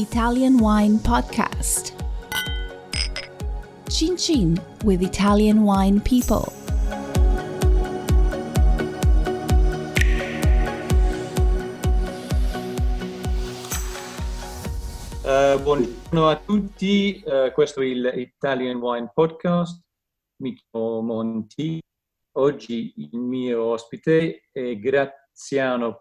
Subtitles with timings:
[0.00, 1.92] Italian Wine Podcast.
[3.90, 6.50] Chin Chin with Italian Wine People.
[15.22, 19.82] Uh, buongiorno a tutti, uh, questo è il Italian Wine Podcast,
[20.36, 21.78] mi chiamo Monti.
[22.38, 25.19] Oggi il mio ospite è Graziano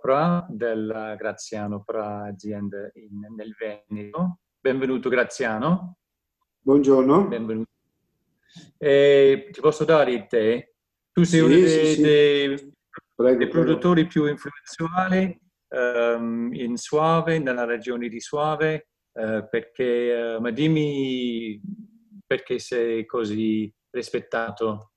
[0.02, 4.39] Pra della Graziano Pra azienda in, nel Veneto.
[4.60, 5.96] Benvenuto Graziano.
[6.60, 7.25] Buongiorno.
[7.25, 7.70] Benvenuto.
[8.78, 10.70] Eh, ti posso dare il tè?
[11.14, 12.02] Tu sei sì, uno dei, sì, sì.
[12.02, 12.74] dei,
[13.16, 20.42] prego, dei produttori più influenzali um, in Suave, nella regione di Suave eh, perché, uh,
[20.42, 21.61] ma dimmi
[22.28, 24.92] perché sei così rispettato.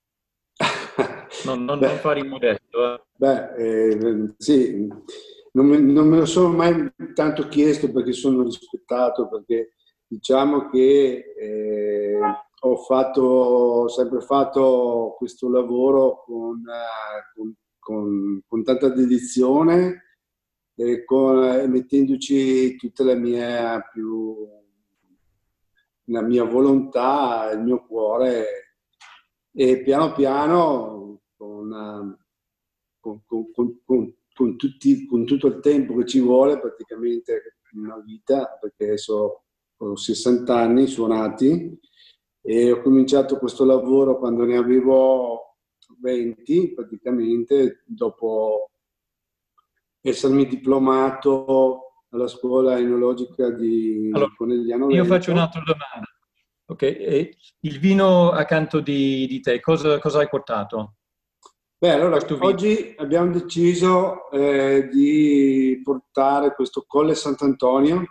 [1.45, 2.57] Non, non, non fare il modello.
[2.57, 2.62] Eh.
[3.17, 4.89] Beh, eh, sì,
[5.53, 9.75] non me, non me, lo sono mai tanto chiesto perché sono rispettato, perché
[10.07, 12.19] diciamo che eh,
[12.65, 16.63] ho fatto, sempre fatto questo lavoro con,
[17.35, 20.03] con, con, con tanta dedizione
[20.75, 24.49] eh, con, eh, mettendoci tutta la mia, più,
[26.05, 28.47] la mia volontà, il mio cuore
[29.53, 32.17] e piano piano con,
[33.03, 39.43] con, con, tutti, con tutto il tempo che ci vuole praticamente una vita perché adesso
[39.77, 41.79] ho 60 anni suonati
[42.41, 45.57] e ho cominciato questo lavoro quando ne avevo
[46.01, 48.71] 20 praticamente dopo
[50.01, 56.07] essermi diplomato alla scuola enologica di allora, Conegliano Io faccio un'altra domanda.
[56.67, 60.97] Ok, il vino accanto di, di te, cosa, cosa, hai portato?
[61.83, 68.05] Beh, allora oggi abbiamo deciso eh, di portare questo Colle Sant'Antonio.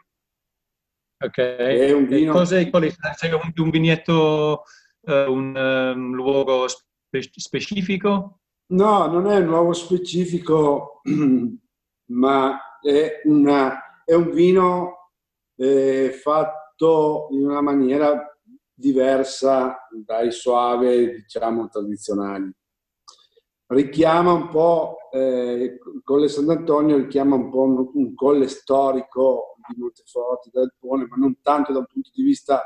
[1.23, 2.33] Ok, è un vino...
[2.33, 3.11] Cos'è, è?
[3.15, 4.63] C'è un, un vignetto,
[5.03, 8.41] uh, un um, luogo spe- specifico?
[8.73, 10.99] No, non è un luogo specifico
[12.11, 15.11] ma è, una, è un vino
[15.55, 18.37] eh, fatto in una maniera
[18.73, 22.53] diversa dai suave, diciamo, tradizionali.
[23.71, 30.49] Richiama un po', eh, Colle Sant'Antonio richiama un po' un, un colle storico di Monteforte,
[30.51, 32.61] del Pone, ma non tanto da un punto di vista,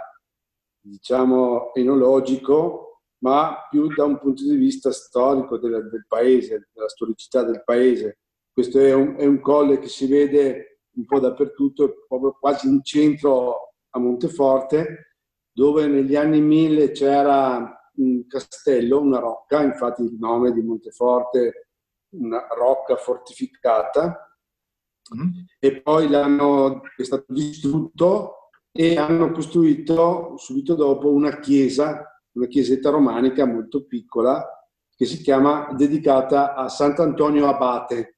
[0.82, 7.44] diciamo, enologico, ma più da un punto di vista storico del, del paese, della storicità
[7.44, 8.22] del paese.
[8.52, 12.84] Questo è un, è un colle che si vede un po' dappertutto, proprio quasi in
[12.84, 15.18] centro a Monteforte,
[15.52, 21.70] dove negli anni 1000 c'era un castello, una rocca, infatti il nome di Monteforte,
[22.16, 24.38] una rocca fortificata,
[25.16, 25.30] mm.
[25.60, 32.90] e poi l'hanno, è stato distrutto e hanno costruito subito dopo una chiesa, una chiesetta
[32.90, 34.46] romanica molto piccola,
[34.96, 38.16] che si chiama, dedicata a Sant'Antonio Abate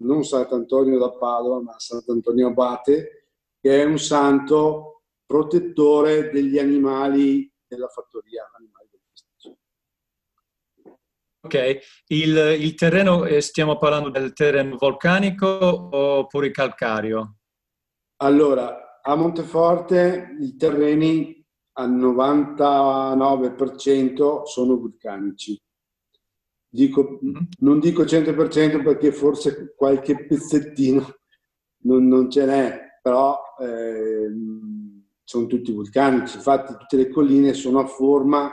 [0.00, 3.26] non Sant'Antonio da Padova, ma Sant'Antonio Abate,
[3.60, 8.50] che è un santo protettore degli animali della fattoria.
[8.56, 8.79] Animali
[11.40, 11.78] ok,
[12.08, 17.36] il, il, terreno, eh, stiamo parlando del terreno vulcanico oppure calcario?
[18.22, 21.42] Allora, a Monteforte i terreni
[21.78, 25.56] al 99% sono vulcanici
[26.72, 27.42] Dico, mm-hmm.
[27.58, 31.04] non dico 100% perché forse qualche pezzettino
[31.82, 34.30] non, non ce n'è, però eh,
[35.24, 36.36] sono tutti vulcanici.
[36.36, 38.52] Infatti tutte le colline sono a forma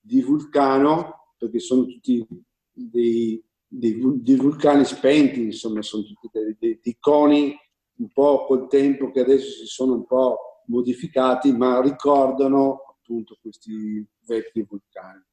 [0.00, 2.26] di vulcano perché sono tutti
[2.72, 7.56] dei, dei, dei vulcani spenti, insomma, sono tutti dei, dei, dei coni
[7.98, 14.06] un po' col tempo che adesso si sono un po' modificati, ma ricordano appunto questi
[14.26, 15.24] vecchi vulcani.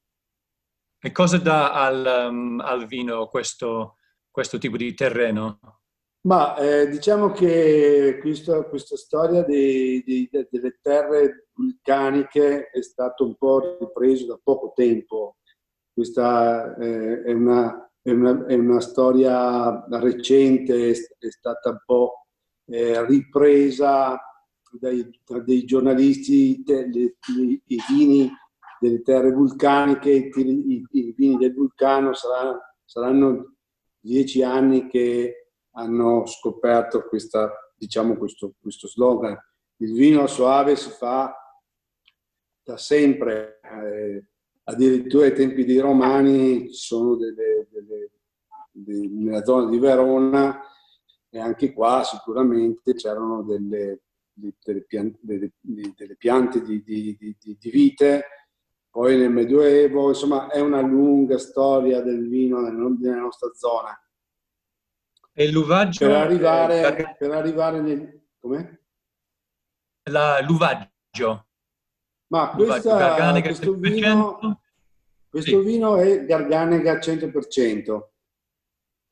[0.99, 3.97] E cosa dà al, um, al vino questo,
[4.31, 5.59] questo, tipo di terreno?
[6.21, 13.35] Ma eh, diciamo che questa, questa storia dei, dei, delle terre vulcaniche è stata un
[13.35, 15.35] po' ripresa da poco tempo.
[15.93, 22.25] Questa è, una, è, una, è, una, storia recente, è, stata un po'
[22.65, 24.19] eh, ripresa
[24.71, 25.07] dai,
[25.45, 27.15] dai giornalisti, dei,
[27.67, 28.31] i vini
[28.79, 33.55] delle terre vulcaniche, i, i vini del vulcano sarà, saranno
[33.99, 39.37] dieci anni che hanno scoperto questa, diciamo questo, questo slogan.
[39.77, 41.33] Il vino soave si fa
[42.63, 44.25] da sempre, eh,
[44.63, 48.11] addirittura ai tempi dei romani ci sono delle, delle,
[48.71, 50.61] delle, nella zona di Verona
[51.29, 54.01] e anche qua sicuramente c'erano delle,
[54.33, 55.19] delle, piante,
[56.61, 58.25] di, di, di, di, vite,
[58.89, 63.97] poi nel Medioevo, insomma è una lunga storia del vino nella nostra zona.
[65.35, 66.05] E l'uvaggio?
[66.05, 68.21] Per arrivare, per arrivare nel...
[68.39, 68.79] Com'è?
[70.11, 71.47] La, l'uvaggio.
[72.33, 74.59] Ma questa, questo, vino,
[75.29, 75.65] questo sì.
[75.67, 78.01] vino è Garganega 100%,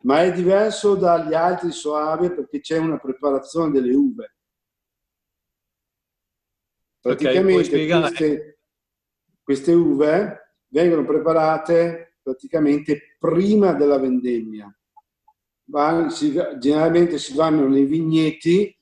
[0.06, 4.36] ma è diverso dagli altri soave perché c'è una preparazione delle uve.
[7.00, 8.60] Praticamente okay, queste,
[9.44, 14.76] queste uve vengono preparate praticamente prima della vendemmia
[16.10, 18.76] si, generalmente si vanno nei vigneti,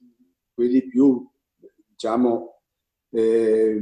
[0.53, 1.29] quelli più
[1.87, 2.58] diciamo,
[3.11, 3.79] eh,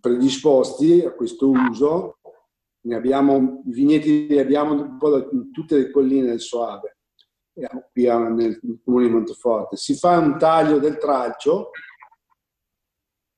[0.00, 2.18] predisposti a questo uso.
[2.84, 6.96] Ne abbiamo, I vigneti li abbiamo un po' da tutte le colline del Soave,
[7.92, 9.76] qui nel comune di Monteforte.
[9.76, 11.70] Si fa un taglio del tralcio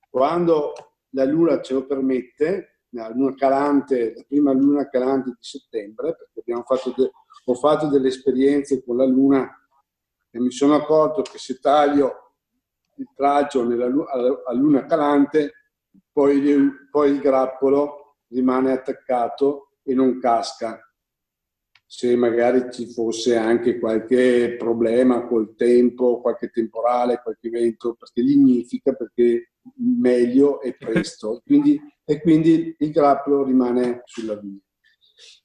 [0.09, 0.73] quando
[1.11, 6.63] la luna ce lo permette, la luna calante, la prima luna calante di settembre, perché
[6.65, 7.11] fatto de-
[7.47, 9.51] ho fatto delle esperienze con la luna
[10.31, 12.24] e mi sono accorto che se taglio
[12.97, 15.53] il traccio nella, a luna calante,
[16.13, 20.79] poi, poi il grappolo rimane attaccato e non casca.
[21.87, 28.95] Se magari ci fosse anche qualche problema col tempo, qualche temporale, qualche vento, perché lignifica,
[28.95, 31.41] perché meglio e presto.
[31.45, 34.59] Quindi, e quindi il grappolo rimane sulla via.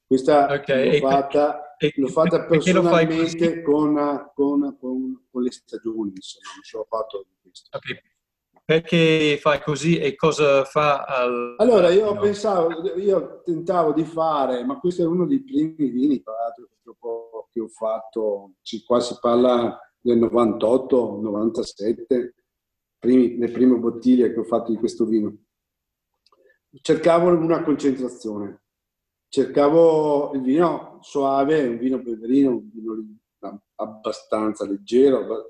[0.06, 1.00] Questa okay.
[1.00, 3.96] l'ho fatta, e, l'ho fatta personalmente con,
[4.36, 7.78] con, con, con, le stagioni, insomma, non ce l'ho fatto di questo.
[7.78, 8.02] Okay.
[8.66, 11.06] Perché fai così e cosa fa?
[11.06, 11.56] Al...
[11.58, 12.20] Allora, io no.
[12.20, 16.68] pensavo, io tentavo di fare, ma questo è uno dei primi vini, tra l'altro,
[17.50, 18.56] che ho fatto,
[18.86, 22.36] qua si parla del 98, 97,
[23.00, 25.36] primi, le prime bottiglie che ho fatto di questo vino.
[26.82, 28.59] Cercavo una concentrazione
[29.30, 32.96] cercavo il vino soave, un vino peverino, un vino
[33.76, 35.46] abbastanza leggero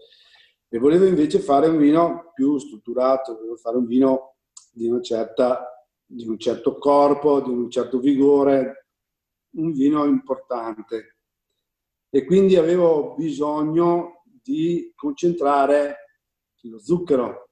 [0.71, 4.35] e volevo invece fare un vino più strutturato, volevo fare un vino
[4.71, 5.65] di, certa,
[6.05, 8.89] di un certo corpo, di un certo vigore,
[9.55, 11.17] un vino importante.
[12.11, 15.95] E quindi avevo bisogno di concentrare
[16.61, 17.49] lo zucchero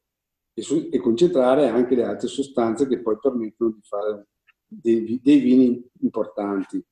[0.53, 4.27] e, su, e concentrare anche le altre sostanze che poi permettono di fare
[4.67, 6.83] dei, dei vini importanti.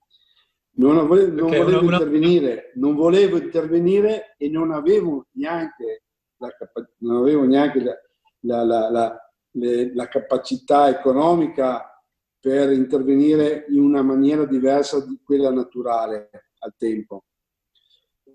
[0.78, 6.04] Non volevo, non volevo una, intervenire, non volevo intervenire e non avevo neanche
[6.38, 6.54] la,
[6.98, 7.82] non avevo neanche
[8.42, 11.90] la, la, la, le, la capacità economica
[12.40, 16.30] per intervenire in una maniera diversa di quella naturale
[16.60, 17.24] al tempo.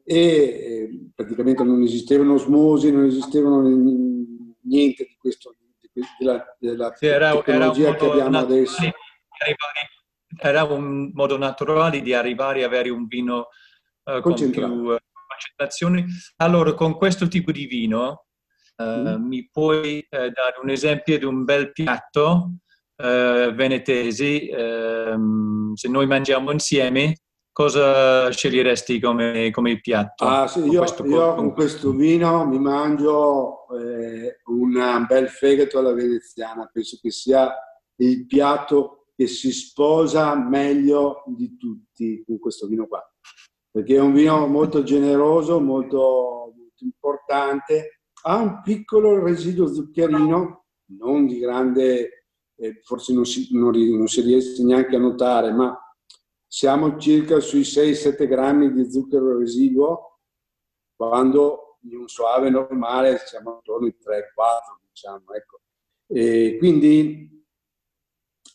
[0.03, 3.61] E eh, praticamente non esistevano osmosi, non esistevano
[4.63, 5.55] niente di questo,
[5.93, 8.83] di, della, della sì, era, tecnologia era che abbiamo adesso
[10.39, 13.49] era un modo naturale di arrivare a avere un vino
[14.05, 14.99] uh, con più uh.
[16.37, 18.27] Allora, con questo tipo di vino,
[18.77, 19.27] uh, mm.
[19.27, 22.57] mi puoi dare un esempio di un bel piatto
[23.01, 24.47] venetesi?
[24.49, 27.15] Ehm, se noi mangiamo insieme,
[27.53, 30.25] cosa sceglieresti come, come piatto?
[30.25, 36.69] Ah, sì, io, io, con questo vino mi mangio eh, un bel fegato alla veneziana,
[36.73, 37.53] penso che sia
[37.97, 43.07] il piatto che si sposa meglio di tutti con questo vino qua,
[43.71, 50.65] perché è un vino molto generoso, molto, molto importante, ha un piccolo residuo zuccherino,
[50.99, 55.79] non di grande, eh, forse non si, non, non si riesce neanche a notare, ma
[56.47, 60.21] siamo circa sui 6-7 grammi di zucchero residuo,
[60.97, 64.23] quando in un soave normale siamo attorno ai 3-4,
[64.89, 65.61] diciamo, ecco.
[66.07, 67.40] E quindi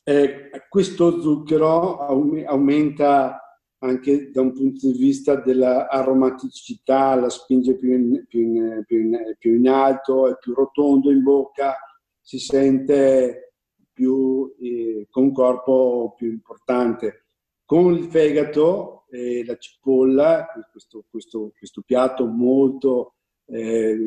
[0.08, 3.40] eh, questo zucchero aumenta
[3.80, 9.36] anche da un punto di vista dell'aromaticità, la spinge più in, più, in, più, in,
[9.40, 11.76] più in, alto, è più rotondo in bocca,
[12.22, 13.54] si sente
[13.92, 17.26] più, eh, con un corpo più importante.
[17.66, 23.16] Con il fegato e la cipolla, questo, questo, questo piatto molto,
[23.48, 23.98] eh,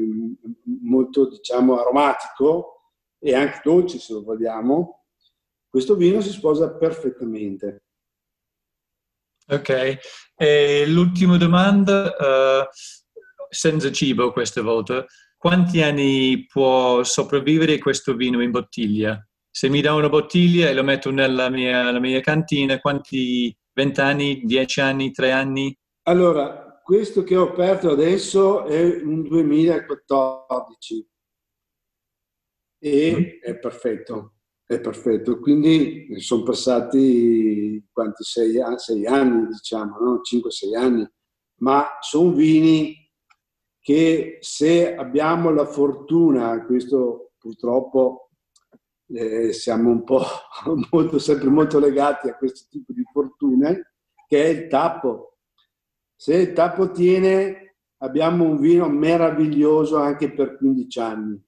[0.81, 2.83] molto diciamo, aromatico
[3.19, 4.98] e anche dolce se lo vogliamo,
[5.79, 7.85] questo vino si sposa perfettamente.
[9.47, 9.99] Ok,
[10.35, 12.67] e l'ultima domanda, uh,
[13.49, 15.07] senza cibo questa volta,
[15.37, 19.25] quanti anni può sopravvivere questo vino in bottiglia?
[19.49, 24.41] Se mi dà una bottiglia e lo metto nella mia, mia cantina, quanti 20 anni,
[24.43, 25.79] 10 anni, 3 anni?
[26.09, 31.09] Allora, questo che ho aperto adesso è un 2014
[32.81, 33.23] e mm.
[33.43, 34.38] è perfetto,
[34.69, 35.41] è perfetto.
[35.41, 40.21] Quindi sono passati quanti sei, sei anni, diciamo, no?
[40.21, 41.11] 5-6 anni,
[41.61, 42.95] ma sono vini
[43.81, 48.33] che se abbiamo la fortuna, questo purtroppo
[49.07, 50.23] eh, siamo un po'
[50.93, 53.95] molto, sempre molto legati a questo tipo di fortune,
[54.27, 55.39] che è il tappo.
[56.15, 61.43] Se il tappo tiene, abbiamo un vino meraviglioso anche per 15 anni,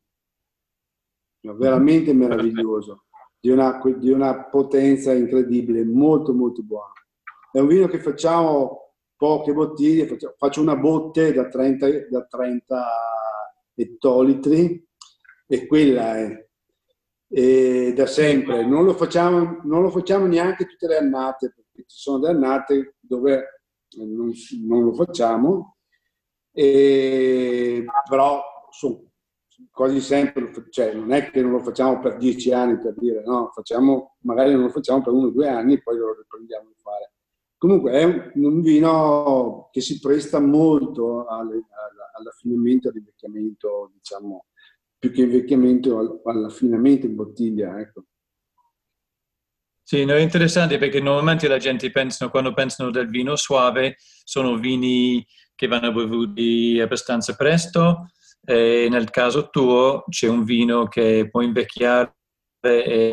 [1.42, 3.04] veramente meraviglioso,
[3.40, 6.92] di una, di una potenza incredibile, molto molto buono.
[7.50, 10.06] È un vino che facciamo poche bottiglie,
[10.36, 12.86] faccio una botte da 30, da 30
[13.74, 14.86] ettolitri
[15.46, 16.48] e quella è
[17.32, 18.66] e da sempre.
[18.66, 22.96] Non lo, facciamo, non lo facciamo neanche tutte le annate, perché ci sono delle annate
[22.98, 23.62] dove
[23.96, 24.32] non,
[24.66, 25.76] non lo facciamo,
[26.52, 29.09] e, però sono
[29.70, 33.50] quasi sempre, cioè non è che non lo facciamo per dieci anni per dire, no,
[33.54, 36.80] facciamo, magari non lo facciamo per uno o due anni e poi lo riprendiamo a
[36.80, 37.12] fare.
[37.56, 44.46] Comunque è un, un vino che si presta molto all'affinamento all'invecchiamento, diciamo,
[44.98, 47.78] più che invecchiamento all'affinamento in bottiglia.
[47.78, 48.04] Ecco.
[49.82, 54.56] Sì, no, è interessante perché normalmente la gente pensa, quando pensano del vino suave, sono
[54.56, 58.06] vini che vanno bevuti abbastanza presto
[58.44, 62.14] e nel caso tuo c'è un vino che può invecchiare
[62.60, 63.12] e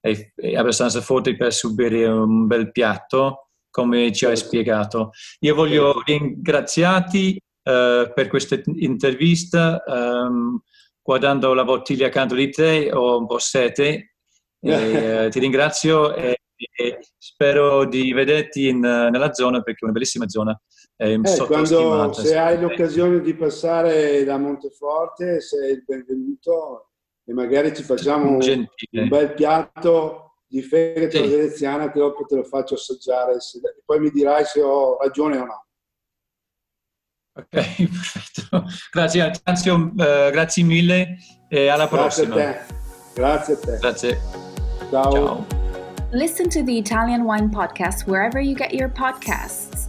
[0.00, 5.10] è, è abbastanza forte per subire un bel piatto, come ci hai spiegato.
[5.40, 9.82] Io voglio ringraziarti uh, per questa intervista.
[9.86, 10.60] Um,
[11.02, 14.14] guardando la bottiglia accanto di te ho un po' sete.
[14.60, 14.70] E,
[15.26, 20.28] eh, ti ringrazio e, e, spero di vederti in, nella zona perché è una bellissima
[20.28, 20.58] zona.
[20.98, 27.82] Eh, quando, se hai l'occasione di passare da Monteforte, sei il benvenuto e magari ci
[27.82, 31.28] facciamo un, un bel piatto di fegato sì.
[31.28, 33.40] veneziana che dopo te lo faccio assaggiare.
[33.40, 35.66] Se, poi mi dirai se ho ragione o no.
[37.34, 38.64] Ok, perfetto.
[38.90, 41.18] Grazie Anzio, uh, grazie mille
[41.50, 42.34] e alla grazie prossima.
[42.34, 42.74] A te.
[43.14, 43.78] Grazie a te.
[43.78, 44.20] Grazie.
[44.90, 45.12] Ciao.
[45.12, 45.46] Ciao.
[46.12, 49.88] Listen to the Italian Wine Podcast wherever you get your podcasts.